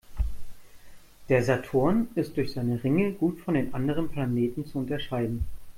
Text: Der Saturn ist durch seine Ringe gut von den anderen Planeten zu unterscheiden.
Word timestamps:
Der 1.29 1.43
Saturn 1.43 2.07
ist 2.15 2.35
durch 2.35 2.53
seine 2.53 2.83
Ringe 2.83 3.11
gut 3.13 3.39
von 3.39 3.53
den 3.53 3.71
anderen 3.75 4.09
Planeten 4.09 4.65
zu 4.65 4.79
unterscheiden. 4.79 5.45